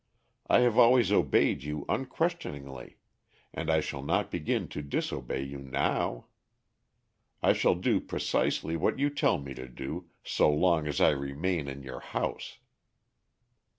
[0.47, 2.97] I have always obeyed you unquestioningly,
[3.53, 6.25] and I shall not begin to disobey you now.
[7.43, 11.67] I shall do precisely what you tell me to do, so long as I remain
[11.67, 12.57] in your house."